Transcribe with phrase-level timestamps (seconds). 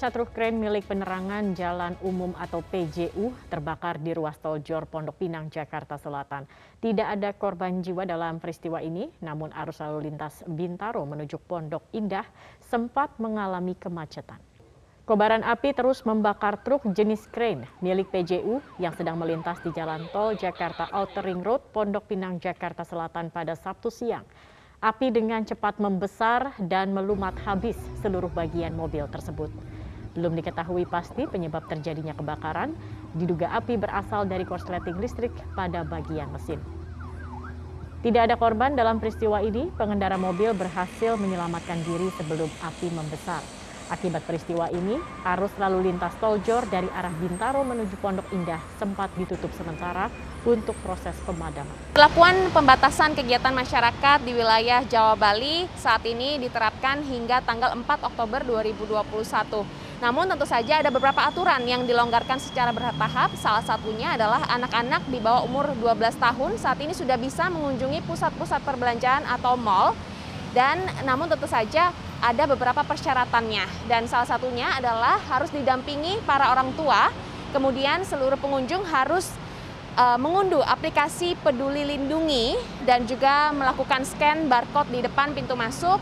[0.00, 5.52] Truk kren milik penerangan jalan umum atau PJU terbakar di ruas tol Jor Pondok Pinang,
[5.52, 6.48] Jakarta Selatan.
[6.80, 12.24] Tidak ada korban jiwa dalam peristiwa ini, namun arus lalu lintas Bintaro menuju Pondok Indah
[12.72, 14.40] sempat mengalami kemacetan.
[15.04, 20.32] Kobaran api terus membakar truk jenis kren milik PJU yang sedang melintas di jalan tol
[20.32, 24.24] Jakarta Outer Ring Road, Pondok Pinang, Jakarta Selatan pada Sabtu siang.
[24.80, 29.52] Api dengan cepat membesar dan melumat habis seluruh bagian mobil tersebut.
[30.18, 32.74] Belum diketahui pasti penyebab terjadinya kebakaran,
[33.14, 36.58] diduga api berasal dari korsleting listrik pada bagian mesin.
[38.00, 43.44] Tidak ada korban dalam peristiwa ini, pengendara mobil berhasil menyelamatkan diri sebelum api membesar.
[43.90, 44.94] Akibat peristiwa ini,
[45.26, 50.06] arus lalu lintas tol Jor dari arah Bintaro menuju Pondok Indah sempat ditutup sementara
[50.46, 51.74] untuk proses pemadaman.
[51.90, 58.40] Pelakuan pembatasan kegiatan masyarakat di wilayah Jawa Bali saat ini diterapkan hingga tanggal 4 Oktober
[58.46, 59.89] 2021.
[60.00, 63.36] Namun tentu saja ada beberapa aturan yang dilonggarkan secara bertahap.
[63.36, 68.64] Salah satunya adalah anak-anak di bawah umur 12 tahun saat ini sudah bisa mengunjungi pusat-pusat
[68.64, 69.92] perbelanjaan atau mall
[70.56, 76.72] dan namun tentu saja ada beberapa persyaratannya dan salah satunya adalah harus didampingi para orang
[76.74, 77.12] tua.
[77.52, 79.28] Kemudian seluruh pengunjung harus
[80.00, 82.56] uh, mengunduh aplikasi Peduli Lindungi
[82.88, 86.00] dan juga melakukan scan barcode di depan pintu masuk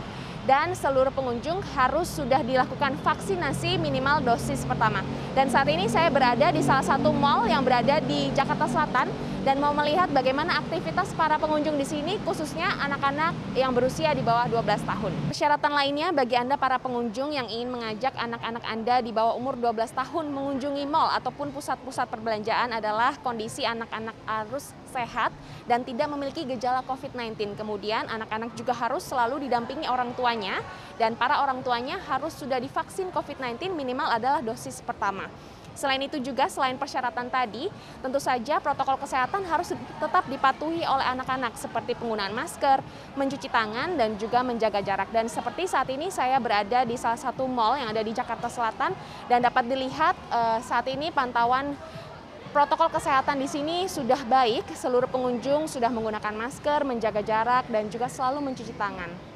[0.49, 5.05] dan seluruh pengunjung harus sudah dilakukan vaksinasi minimal dosis pertama.
[5.37, 9.13] Dan saat ini saya berada di salah satu mall yang berada di Jakarta Selatan
[9.49, 14.45] dan mau melihat bagaimana aktivitas para pengunjung di sini khususnya anak-anak yang berusia di bawah
[14.45, 15.09] 12 tahun.
[15.33, 19.89] Persyaratan lainnya bagi Anda para pengunjung yang ingin mengajak anak-anak Anda di bawah umur 12
[19.89, 25.33] tahun mengunjungi mall ataupun pusat-pusat perbelanjaan adalah kondisi anak-anak harus sehat
[25.65, 27.57] dan tidak memiliki gejala COVID-19.
[27.57, 30.61] Kemudian anak-anak juga harus selalu didampingi orang tuanya
[31.01, 35.25] dan para orang tuanya harus sudah divaksin COVID-19 minimal adalah dosis pertama.
[35.79, 37.71] Selain itu juga selain persyaratan tadi,
[38.03, 42.83] tentu saja protokol kesehatan harus tetap dipatuhi oleh anak-anak seperti penggunaan masker,
[43.15, 45.07] mencuci tangan dan juga menjaga jarak.
[45.15, 48.91] Dan seperti saat ini saya berada di salah satu mall yang ada di Jakarta Selatan
[49.31, 51.79] dan dapat dilihat uh, saat ini pantauan
[52.51, 58.11] protokol kesehatan di sini sudah baik, seluruh pengunjung sudah menggunakan masker, menjaga jarak dan juga
[58.11, 59.28] selalu mencuci tangan.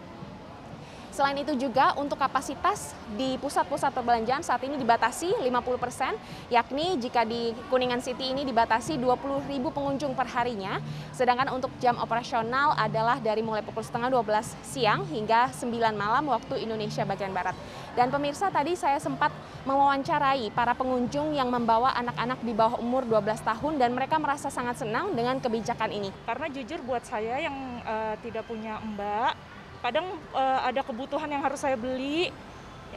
[1.14, 6.18] Selain itu juga untuk kapasitas di pusat-pusat perbelanjaan saat ini dibatasi 50%,
[6.50, 10.82] yakni jika di Kuningan City ini dibatasi 20 ribu pengunjung per harinya,
[11.14, 16.66] sedangkan untuk jam operasional adalah dari mulai pukul setengah 12 siang hingga 9 malam waktu
[16.66, 17.54] Indonesia bagian Barat.
[17.94, 19.30] Dan pemirsa tadi saya sempat
[19.70, 24.82] mewawancarai para pengunjung yang membawa anak-anak di bawah umur 12 tahun dan mereka merasa sangat
[24.82, 26.10] senang dengan kebijakan ini.
[26.26, 27.54] Karena jujur buat saya yang
[27.86, 29.53] uh, tidak punya mbak,
[29.84, 32.32] kadang uh, ada kebutuhan yang harus saya beli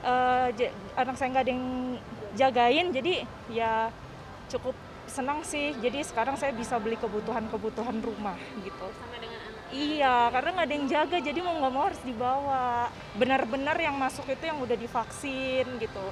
[0.06, 0.48] uh,
[0.94, 1.66] anak saya nggak ada yang
[2.38, 3.91] jagain jadi ya
[4.47, 5.75] cukup senang sih.
[5.78, 8.86] Jadi sekarang saya bisa beli kebutuhan-kebutuhan rumah gitu.
[8.94, 12.91] Sama dengan anak iya karena nggak ada yang jaga jadi mau nggak mau harus dibawa.
[13.19, 16.06] Benar-benar yang masuk itu yang udah divaksin gitu.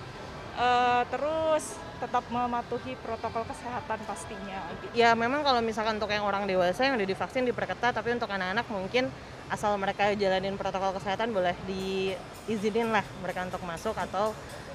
[0.55, 4.61] Uh, terus tetap mematuhi protokol kesehatan pastinya.
[4.83, 4.99] Gitu.
[4.99, 8.67] Ya memang kalau misalkan untuk yang orang dewasa yang udah divaksin diperketat, tapi untuk anak-anak
[8.71, 9.09] mungkin
[9.53, 14.33] asal mereka jalanin protokol kesehatan boleh diizinin lah mereka untuk masuk atau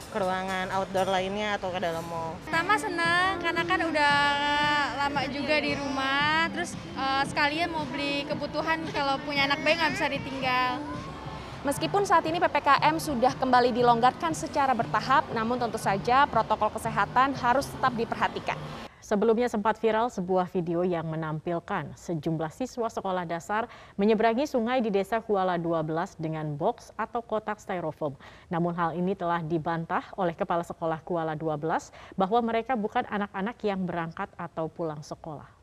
[0.10, 2.34] ke ruangan outdoor lainnya atau ke dalam mall.
[2.50, 4.16] Pertama senang karena kan udah
[5.06, 9.94] lama juga di rumah, terus uh, sekalian mau beli kebutuhan kalau punya anak bayi nggak
[9.94, 10.82] bisa ditinggal.
[11.60, 17.68] Meskipun saat ini PPKM sudah kembali dilonggarkan secara bertahap, namun tentu saja protokol kesehatan harus
[17.68, 18.56] tetap diperhatikan.
[19.04, 23.68] Sebelumnya sempat viral sebuah video yang menampilkan sejumlah siswa sekolah dasar
[24.00, 28.16] menyeberangi sungai di desa Kuala 12 dengan box atau kotak styrofoam.
[28.48, 33.84] Namun hal ini telah dibantah oleh Kepala Sekolah Kuala 12 bahwa mereka bukan anak-anak yang
[33.84, 35.59] berangkat atau pulang sekolah.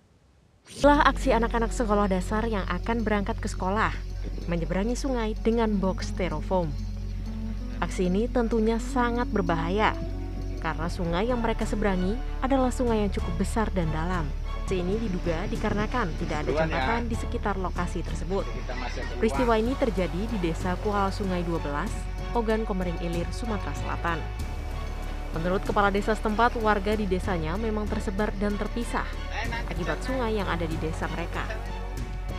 [0.66, 3.94] Setelah aksi anak-anak sekolah dasar yang akan berangkat ke sekolah,
[4.50, 6.74] menyeberangi sungai dengan box styrofoam.
[7.78, 9.94] Aksi ini tentunya sangat berbahaya
[10.58, 14.26] karena sungai yang mereka seberangi adalah sungai yang cukup besar dan dalam.
[14.66, 18.42] Aksi ini diduga dikarenakan tidak ada jembatan di sekitar lokasi tersebut.
[19.22, 24.18] Peristiwa ini terjadi di desa Kuala Sungai 12, Ogan Komering Ilir, Sumatera Selatan.
[25.36, 29.04] Menurut kepala desa setempat, warga di desanya memang tersebar dan terpisah
[29.68, 31.44] akibat sungai yang ada di desa mereka.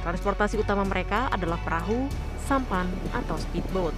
[0.02, 2.10] Transportasi utama mereka adalah perahu,
[2.50, 3.94] sampan, atau speedboat.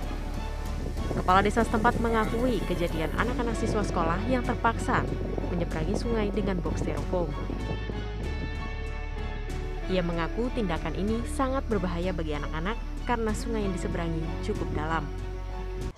[1.16, 5.07] Kepala desa setempat mengakui kejadian anak-anak siswa sekolah yang terpaksa
[5.48, 7.31] menyeberangi sungai dengan box styrofoam.
[9.90, 15.28] Ia mengaku tindakan ini sangat berbahaya bagi anak-anak karena sungai yang diseberangi cukup dalam.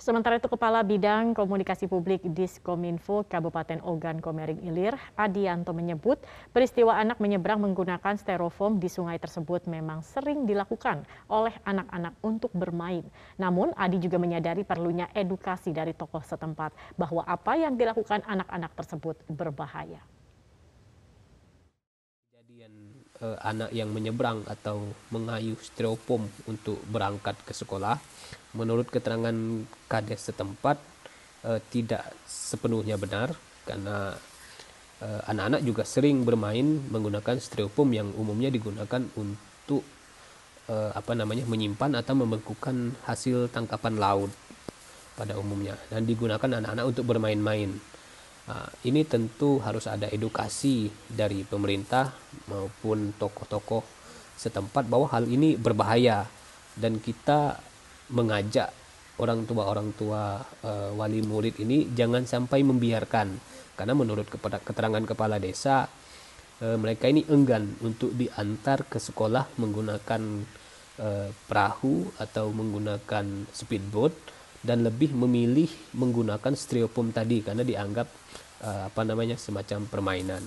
[0.02, 6.18] Sementara itu Kepala Bidang Komunikasi Publik Diskominfo Kabupaten Ogan Komering Ilir, Adianto menyebut
[6.50, 13.06] peristiwa anak menyeberang menggunakan styrofoam di sungai tersebut memang sering dilakukan oleh anak-anak untuk bermain.
[13.38, 19.22] Namun Adi juga menyadari perlunya edukasi dari tokoh setempat bahwa apa yang dilakukan anak-anak tersebut
[19.30, 20.02] berbahaya.
[22.34, 27.96] Kejadian eh, anak yang menyeberang atau mengayuh styrofoam untuk berangkat ke sekolah
[28.52, 29.32] menurut keterangan
[29.88, 30.76] kades setempat
[31.48, 33.32] uh, tidak sepenuhnya benar
[33.64, 34.12] karena
[35.00, 39.82] uh, anak-anak juga sering bermain menggunakan styrofoam yang umumnya digunakan untuk
[40.68, 44.30] uh, apa namanya menyimpan atau membekukan hasil tangkapan laut
[45.12, 47.76] pada umumnya dan digunakan anak-anak untuk bermain-main.
[48.42, 52.10] Uh, ini tentu harus ada edukasi dari pemerintah
[52.50, 53.86] maupun tokoh-tokoh
[54.34, 56.26] setempat bahwa hal ini berbahaya
[56.74, 57.62] dan kita
[58.10, 58.74] mengajak
[59.22, 63.38] orang tua orang tua uh, wali murid ini jangan sampai membiarkan.
[63.78, 65.86] Karena menurut keterangan kepala desa
[66.58, 70.22] uh, mereka ini enggan untuk diantar ke sekolah menggunakan
[70.98, 74.12] uh, perahu atau menggunakan speedboat
[74.62, 78.06] dan lebih memilih menggunakan styrofoam tadi karena dianggap
[78.62, 80.42] uh, apa namanya semacam permainan.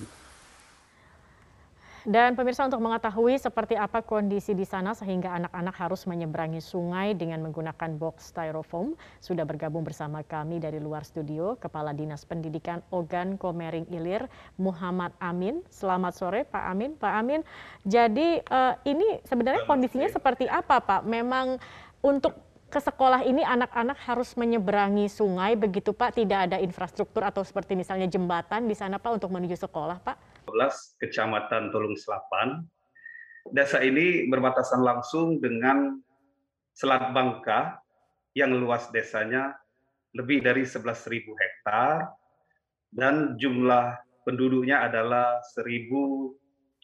[2.06, 7.42] Dan pemirsa untuk mengetahui seperti apa kondisi di sana sehingga anak-anak harus menyeberangi sungai dengan
[7.42, 13.90] menggunakan box styrofoam, sudah bergabung bersama kami dari luar studio Kepala Dinas Pendidikan Ogan Komering
[13.90, 15.66] Ilir Muhammad Amin.
[15.66, 16.94] Selamat sore Pak Amin.
[16.94, 17.42] Pak Amin,
[17.82, 21.02] jadi uh, ini sebenarnya kondisinya seperti apa Pak?
[21.02, 21.58] Memang
[22.06, 27.78] untuk ke sekolah ini anak-anak harus menyeberangi sungai begitu Pak, tidak ada infrastruktur atau seperti
[27.78, 30.16] misalnya jembatan di sana Pak untuk menuju sekolah Pak?
[30.98, 32.66] Kecamatan Tulung Selapan.
[33.54, 35.94] Desa ini berbatasan langsung dengan
[36.74, 37.78] Selat Bangka
[38.34, 39.54] yang luas desanya
[40.12, 42.10] lebih dari 11.000 hektar
[42.92, 43.96] dan jumlah
[44.26, 46.82] penduduknya adalah 1.076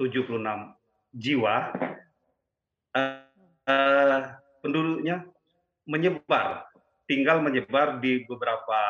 [1.12, 1.56] jiwa.
[2.93, 3.25] Uh,
[3.67, 4.20] uh,
[4.62, 5.26] penduduknya
[5.88, 6.67] menyebar,
[7.11, 8.81] tinggal menyebar di beberapa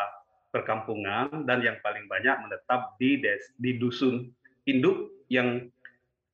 [0.52, 4.28] perkampungan dan yang paling banyak menetap di des, di dusun
[4.68, 5.72] induk yang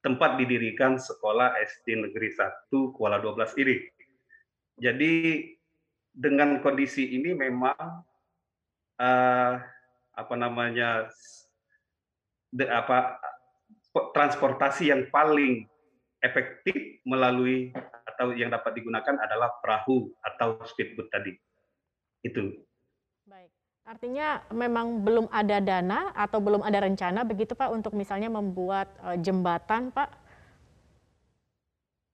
[0.02, 3.76] tempat didirikan sekolah SD Negeri 1 Kuala 12 ini.
[4.78, 5.12] Jadi
[6.10, 7.78] dengan kondisi ini memang
[8.98, 9.52] uh,
[10.18, 11.06] apa namanya
[12.50, 13.22] de, apa
[14.14, 15.66] transportasi yang paling
[16.22, 17.70] efektif melalui
[18.18, 21.38] atau yang dapat digunakan adalah perahu atau speedboat tadi.
[22.26, 22.50] Itu.
[23.22, 23.54] Baik.
[23.86, 29.14] Artinya memang belum ada dana atau belum ada rencana begitu Pak untuk misalnya membuat uh,
[29.14, 30.10] jembatan Pak?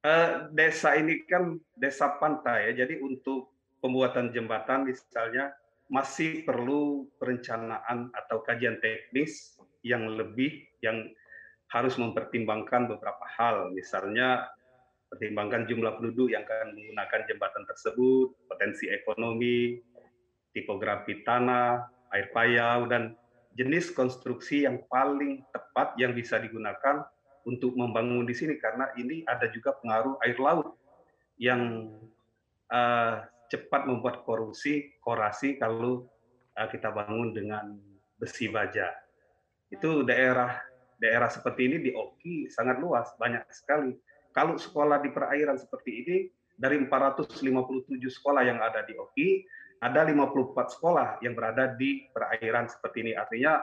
[0.05, 3.49] Uh, desa ini kan desa pantai ya, jadi untuk
[3.81, 5.57] pembuatan jembatan misalnya
[5.89, 11.09] masih perlu perencanaan atau kajian teknis yang lebih yang
[11.73, 14.45] harus mempertimbangkan beberapa hal, misalnya
[15.15, 19.79] pertimbangkan jumlah penduduk yang akan menggunakan jembatan tersebut, potensi ekonomi,
[20.51, 23.15] tipografi tanah, air payau, dan
[23.55, 27.07] jenis konstruksi yang paling tepat yang bisa digunakan
[27.47, 30.75] untuk membangun di sini karena ini ada juga pengaruh air laut
[31.39, 31.95] yang
[32.75, 36.11] uh, cepat membuat korupsi korasi kalau
[36.59, 37.79] uh, kita bangun dengan
[38.19, 38.91] besi baja.
[39.71, 40.59] Itu daerah
[40.99, 43.95] daerah seperti ini di Oki sangat luas, banyak sekali.
[44.35, 46.17] Kalau sekolah di perairan seperti ini
[46.59, 47.39] dari 457
[48.19, 49.47] sekolah yang ada di Oki,
[49.79, 53.13] ada 54 sekolah yang berada di perairan seperti ini.
[53.15, 53.63] Artinya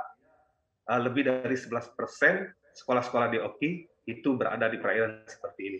[0.87, 3.69] uh, lebih dari 11 persen sekolah-sekolah di Oki
[4.07, 5.79] itu berada di perairan seperti ini.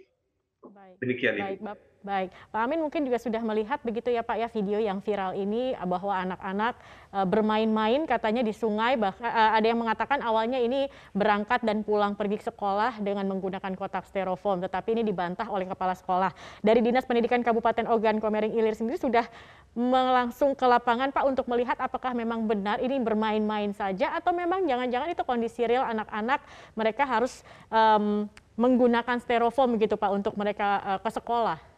[0.62, 0.96] Baik.
[1.00, 1.91] Demikian Baik, ini.
[2.02, 5.78] Baik, Pak Amin mungkin juga sudah melihat begitu ya Pak ya video yang viral ini
[5.86, 6.74] bahwa anak-anak
[7.14, 12.18] uh, bermain-main katanya di sungai bahkan uh, ada yang mengatakan awalnya ini berangkat dan pulang
[12.18, 16.34] pergi ke sekolah dengan menggunakan kotak styrofoam tetapi ini dibantah oleh kepala sekolah.
[16.66, 19.30] Dari Dinas Pendidikan Kabupaten Ogan Komering Ilir sendiri sudah
[19.78, 25.14] langsung ke lapangan Pak untuk melihat apakah memang benar ini bermain-main saja atau memang jangan-jangan
[25.14, 26.42] itu kondisi real anak-anak
[26.74, 28.26] mereka harus um,
[28.58, 31.71] menggunakan styrofoam gitu Pak untuk mereka uh, ke sekolah.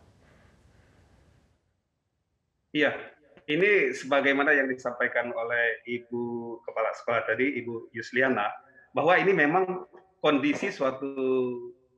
[2.74, 2.89] Iya,
[3.46, 8.50] ini sebagaimana yang disampaikan oleh Ibu Kepala Sekolah tadi, Ibu Yusliana,
[8.98, 9.86] bahwa ini memang
[10.18, 11.13] kondisi suatu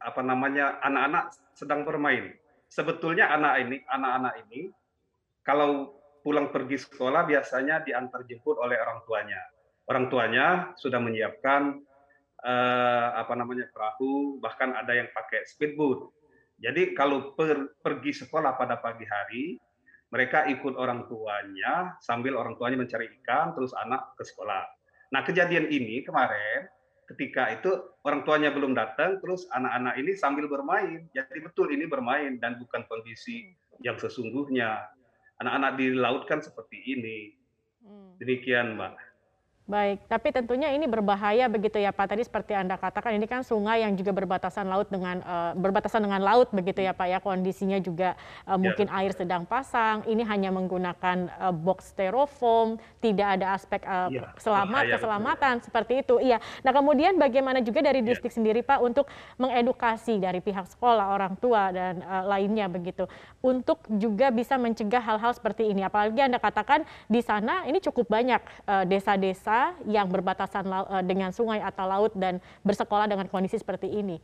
[0.04, 2.36] apa namanya anak-anak sedang bermain.
[2.68, 4.68] Sebetulnya anak ini, anak-anak ini,
[5.48, 5.96] kalau
[6.28, 9.40] pulang pergi sekolah biasanya diantar jemput oleh orang tuanya.
[9.88, 11.80] Orang tuanya sudah menyiapkan
[12.44, 16.12] eh, apa namanya perahu, bahkan ada yang pakai speedboat.
[16.60, 19.56] Jadi kalau per, pergi sekolah pada pagi hari,
[20.16, 24.64] mereka ikut orang tuanya sambil orang tuanya mencari ikan, terus anak ke sekolah.
[25.12, 26.72] Nah kejadian ini kemarin
[27.12, 27.70] ketika itu
[28.08, 31.04] orang tuanya belum datang, terus anak-anak ini sambil bermain.
[31.12, 33.52] Jadi betul ini bermain dan bukan kondisi
[33.84, 34.88] yang sesungguhnya.
[35.44, 37.36] Anak-anak di laut kan seperti ini.
[37.84, 38.16] Hmm.
[38.16, 38.96] Demikian, Mbak.
[39.66, 42.14] Baik, tapi tentunya ini berbahaya begitu ya Pak.
[42.14, 46.22] Tadi seperti Anda katakan ini kan sungai yang juga berbatasan laut dengan uh, berbatasan dengan
[46.22, 47.18] laut begitu ya Pak ya.
[47.18, 48.14] Kondisinya juga
[48.46, 49.02] uh, mungkin ya.
[49.02, 50.06] air sedang pasang.
[50.06, 55.66] Ini hanya menggunakan uh, box styrofoam, tidak ada aspek uh, ya, selamat bahaya, keselamatan betul.
[55.66, 56.16] seperti itu.
[56.22, 56.38] Iya.
[56.62, 58.14] Nah, kemudian bagaimana juga dari ya.
[58.14, 58.38] distrik ya.
[58.38, 59.10] sendiri Pak untuk
[59.42, 63.10] mengedukasi dari pihak sekolah, orang tua dan uh, lainnya begitu
[63.42, 65.82] untuk juga bisa mencegah hal-hal seperti ini.
[65.82, 68.42] Apalagi Anda katakan di sana ini cukup banyak
[68.86, 69.55] desa-desa uh,
[69.90, 74.18] yang berbatasan eh, dengan sungai atau laut dan bersekolah dengan kondisi seperti ini.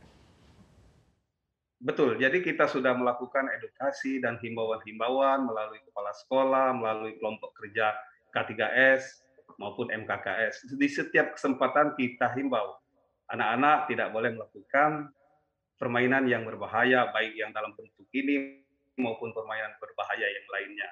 [1.82, 7.90] Betul, jadi kita sudah melakukan edukasi dan himbauan-himbauan melalui kepala sekolah, melalui kelompok kerja
[8.30, 9.26] K3S
[9.58, 10.78] maupun MKKS.
[10.78, 12.78] Di setiap kesempatan kita himbau
[13.34, 15.10] anak-anak tidak boleh melakukan
[15.74, 18.62] permainan yang berbahaya, baik yang dalam bentuk ini
[18.94, 20.90] maupun permainan berbahaya yang lainnya.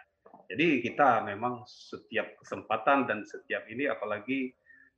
[0.50, 4.50] Jadi kita memang setiap kesempatan dan setiap ini apalagi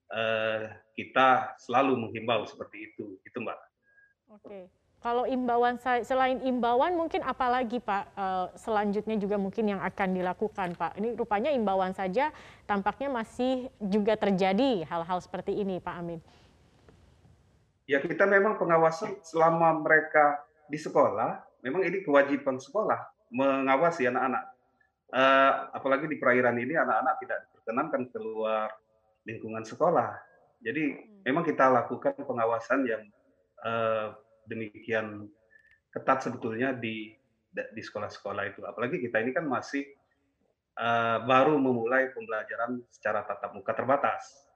[0.09, 0.65] uh,
[0.97, 3.61] kita selalu menghimbau seperti itu, itu Mbak.
[4.33, 4.73] Oke.
[5.03, 10.97] Kalau imbauan selain imbauan mungkin apalagi Pak uh, selanjutnya juga mungkin yang akan dilakukan Pak.
[10.97, 12.31] Ini rupanya imbauan saja
[12.65, 16.23] tampaknya masih juga terjadi hal-hal seperti ini Pak Amin.
[17.91, 20.39] Ya kita memang pengawasan selama mereka
[20.71, 23.03] di sekolah, memang ini kewajiban sekolah
[23.35, 24.52] mengawasi anak-anak
[25.13, 28.69] uh, apalagi di perairan ini anak-anak tidak diperkenankan keluar
[29.29, 30.17] lingkungan sekolah.
[30.63, 31.23] Jadi hmm.
[31.29, 33.03] memang kita lakukan pengawasan yang
[33.63, 34.17] uh,
[34.49, 35.29] demikian
[35.93, 37.13] ketat sebetulnya di
[37.53, 38.65] di sekolah-sekolah itu.
[38.65, 39.85] Apalagi kita ini kan masih
[40.81, 44.49] uh, baru memulai pembelajaran secara tatap muka terbatas.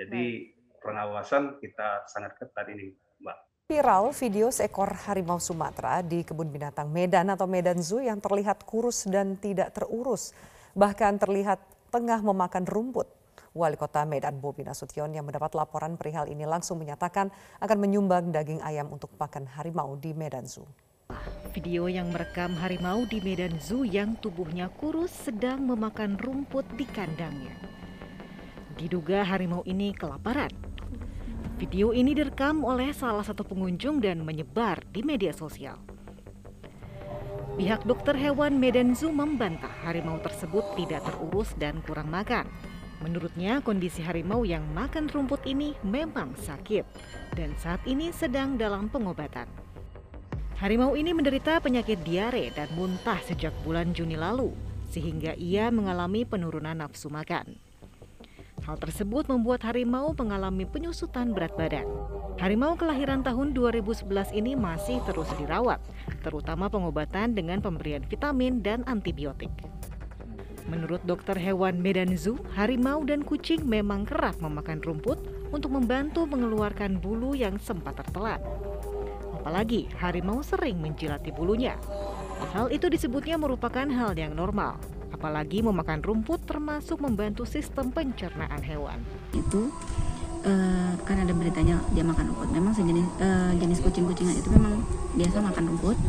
[0.00, 3.38] Jadi pengawasan kita sangat ketat ini, Mbak.
[3.70, 9.06] Viral video seekor harimau Sumatera di kebun binatang Medan atau Medan Zoo yang terlihat kurus
[9.06, 10.34] dan tidak terurus.
[10.74, 11.62] Bahkan terlihat
[11.94, 13.06] tengah memakan rumput.
[13.54, 17.30] Wali Kota Medan Bobi Nasution yang mendapat laporan perihal ini langsung menyatakan
[17.62, 20.66] akan menyumbang daging ayam untuk pakan harimau di Medan Zoo.
[21.54, 27.54] Video yang merekam harimau di Medan Zoo yang tubuhnya kurus sedang memakan rumput di kandangnya.
[28.74, 30.69] Diduga harimau ini kelaparan
[31.60, 35.76] Video ini direkam oleh salah satu pengunjung dan menyebar di media sosial.
[37.60, 42.48] Pihak dokter hewan Medan Zoo membantah harimau tersebut tidak terurus dan kurang makan.
[43.04, 46.88] Menurutnya, kondisi harimau yang makan rumput ini memang sakit
[47.36, 49.44] dan saat ini sedang dalam pengobatan.
[50.56, 54.48] Harimau ini menderita penyakit diare dan muntah sejak bulan Juni lalu,
[54.88, 57.60] sehingga ia mengalami penurunan nafsu makan.
[58.60, 61.88] Hal tersebut membuat harimau mengalami penyusutan berat badan.
[62.36, 65.80] Harimau kelahiran tahun 2011 ini masih terus dirawat,
[66.20, 69.48] terutama pengobatan dengan pemberian vitamin dan antibiotik.
[70.68, 75.18] Menurut dokter hewan Medan Zoo, harimau dan kucing memang kerap memakan rumput
[75.50, 78.38] untuk membantu mengeluarkan bulu yang sempat tertelan.
[79.40, 81.80] Apalagi harimau sering menjilati bulunya.
[82.52, 89.04] Hal itu disebutnya merupakan hal yang normal apalagi memakan rumput termasuk membantu sistem pencernaan hewan.
[89.36, 89.68] Itu
[90.48, 92.48] uh, kan ada beritanya dia makan rumput.
[92.56, 94.80] Memang sejenis uh, jenis kucing-kucingan itu memang
[95.20, 96.00] biasa makan rumput.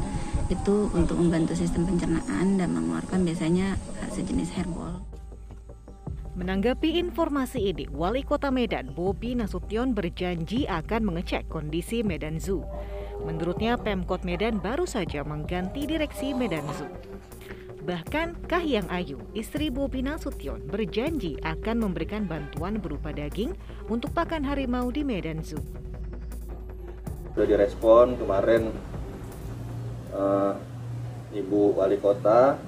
[0.48, 3.75] Itu untuk membantu sistem pencernaan dan mengeluarkan biasanya
[4.15, 5.03] sejenis herbol.
[6.32, 12.63] Menanggapi informasi ini, Wali Kota Medan Bobi Nasution berjanji akan mengecek kondisi Medan Zoo.
[13.27, 16.88] Menurutnya Pemkot Medan baru saja mengganti direksi Medan Zoo.
[17.82, 23.58] Bahkan Kahiyang Ayu, istri Bobi Nasution, berjanji akan memberikan bantuan berupa daging
[23.90, 25.58] untuk pakan harimau di Medan Zoo.
[27.34, 28.70] Sudah direspon kemarin
[30.14, 30.54] uh,
[31.34, 32.62] Ibu Wali Kota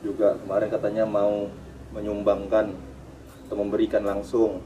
[0.00, 1.52] juga kemarin katanya mau
[1.92, 2.72] menyumbangkan
[3.44, 4.64] atau memberikan langsung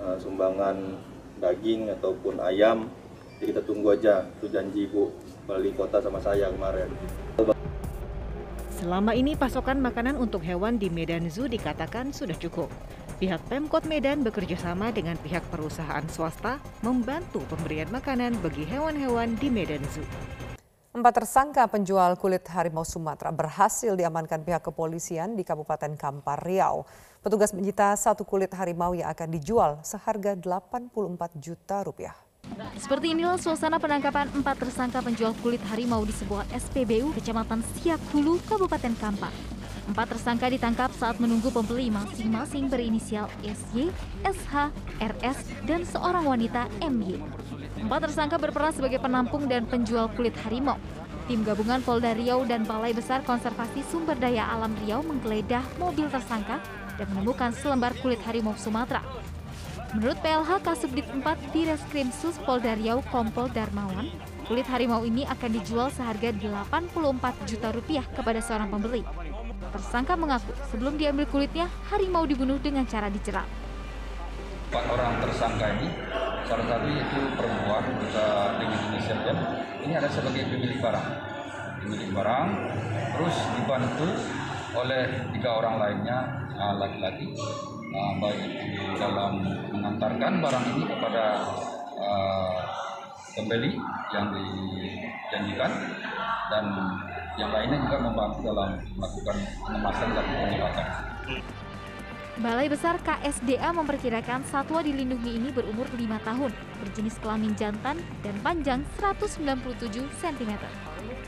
[0.00, 0.96] uh, sumbangan
[1.36, 2.88] daging ataupun ayam.
[3.36, 5.02] Jadi kita tunggu aja itu janji Ibu
[5.52, 6.88] Wali Kota sama saya kemarin.
[8.84, 12.68] Selama ini pasokan makanan untuk hewan di Medan Zoo dikatakan sudah cukup.
[13.16, 19.48] Pihak Pemkot Medan bekerja sama dengan pihak perusahaan swasta membantu pemberian makanan bagi hewan-hewan di
[19.48, 20.04] Medan Zoo.
[20.92, 26.84] Empat tersangka penjual kulit harimau Sumatera berhasil diamankan pihak kepolisian di Kabupaten Kampar Riau.
[27.24, 30.92] Petugas menyita satu kulit harimau yang akan dijual seharga 84
[31.40, 32.23] juta rupiah.
[32.78, 38.38] Seperti inilah suasana penangkapan empat tersangka penjual kulit harimau di sebuah SPBU Kecamatan Siak Hulu,
[38.44, 39.32] Kabupaten Kampar.
[39.84, 43.92] Empat tersangka ditangkap saat menunggu pembeli masing-masing berinisial SY,
[44.24, 47.20] SH, RS, dan seorang wanita MY.
[47.84, 50.80] Empat tersangka berperan sebagai penampung dan penjual kulit harimau.
[51.28, 56.60] Tim gabungan Polda Riau dan Balai Besar Konservasi Sumber Daya Alam Riau menggeledah mobil tersangka
[56.96, 59.04] dan menemukan selembar kulit harimau Sumatera.
[59.94, 64.10] Menurut PLH Kasubdit 4 di Reskrim Sus Polda Riau Kompol Darmawan,
[64.50, 66.90] kulit harimau ini akan dijual seharga 84
[67.46, 69.06] juta rupiah kepada seorang pembeli.
[69.70, 73.46] Tersangka mengaku sebelum diambil kulitnya, harimau dibunuh dengan cara dicerat.
[74.74, 75.86] Empat orang tersangka ini,
[76.50, 78.26] salah satu itu perempuan, kita
[78.58, 79.38] dengan inisial M,
[79.86, 81.06] ini ada sebagai pemilik barang.
[81.86, 82.46] Pemilik barang,
[83.14, 84.10] terus dibantu
[84.74, 86.18] oleh tiga orang lainnya,
[86.82, 87.30] laki-laki,
[87.94, 89.32] uh, baik di dalam
[89.70, 91.24] mengantarkan barang ini kepada
[92.02, 92.58] uh,
[93.38, 93.78] pembeli
[94.10, 95.72] yang dijanjikan
[96.50, 96.64] dan
[97.34, 99.36] yang lainnya juga membantu dalam melakukan
[99.66, 100.88] pengemasan dan penyebaran.
[102.34, 106.50] Balai Besar KSDA memperkirakan satwa dilindungi ini berumur 5 tahun,
[106.82, 107.94] berjenis kelamin jantan,
[108.26, 110.52] dan panjang 197 cm.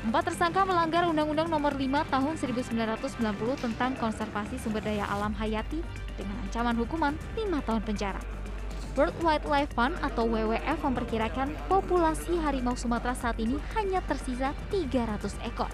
[0.02, 5.78] Empat tersangka melanggar Undang-Undang Nomor 5 Tahun 1990 tentang Konservasi Sumber Daya Alam Hayati
[6.18, 8.22] dengan ancaman hukuman 5 tahun penjara.
[8.96, 15.68] World Wildlife Fund atau WWF memperkirakan populasi harimau Sumatera saat ini hanya tersisa 300 ekor.